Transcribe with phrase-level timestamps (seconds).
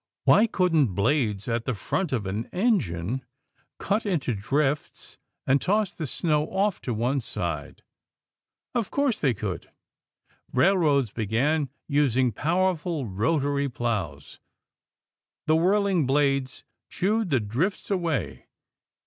[0.23, 3.23] Why couldn't blades at the front of an engine
[3.77, 7.83] cut into drifts and toss the snow off to one side?
[8.73, 9.69] Of course they could.
[10.51, 14.39] Railroads began using powerful rotary plows.
[15.45, 18.47] The whirling blades chewed the drifts away.